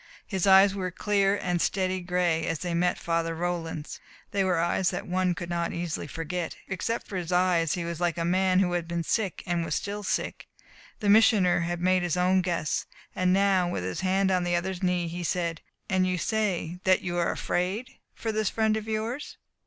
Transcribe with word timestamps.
His 0.25 0.47
eyes 0.47 0.73
were 0.73 0.87
a 0.87 0.91
clear 0.91 1.35
and 1.37 1.61
steady 1.61 1.99
gray 2.01 2.47
as 2.47 2.57
they 2.57 2.73
met 2.73 2.97
Father 2.97 3.35
Roland's. 3.35 3.99
They 4.31 4.43
were 4.43 4.57
eyes 4.57 4.89
that 4.89 5.05
one 5.05 5.35
could 5.35 5.51
not 5.51 5.73
easily 5.73 6.07
forget. 6.07 6.55
Except 6.67 7.05
for 7.05 7.17
his 7.17 7.31
eyes 7.31 7.75
he 7.75 7.85
was 7.85 8.01
like 8.01 8.17
a 8.17 8.25
man 8.25 8.61
who 8.61 8.71
had 8.71 8.87
been 8.87 9.03
sick, 9.03 9.43
and 9.45 9.63
was 9.63 9.75
still 9.75 10.01
sick. 10.01 10.47
The 11.01 11.09
Missioner 11.09 11.59
had 11.59 11.79
made 11.81 12.01
his 12.01 12.17
own 12.17 12.41
guess. 12.41 12.87
And 13.15 13.31
now, 13.31 13.69
with 13.69 13.83
his 13.83 14.01
hand 14.01 14.31
on 14.31 14.43
the 14.43 14.55
other's 14.55 14.81
knee, 14.81 15.07
he 15.07 15.23
said: 15.23 15.61
"And 15.87 16.07
you 16.07 16.17
say 16.17 16.79
that 16.83 17.03
you 17.03 17.17
are 17.19 17.29
afraid 17.31 17.99
for 18.15 18.31
this 18.31 18.49
friend 18.49 18.75
of 18.75 18.87
yours?" 18.87 19.37